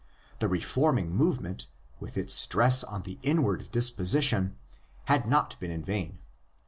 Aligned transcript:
The 0.39 0.47
reforming 0.47 1.11
movement, 1.15 1.67
with 1.99 2.17
its 2.17 2.33
stress 2.33 2.83
on 2.83 3.03
the 3.03 3.19
inward 3.21 3.71
disposition, 3.71 4.57
had 5.03 5.27
not 5.27 5.59
been 5.59 5.69
in 5.69 5.83
vain. 5.85 6.17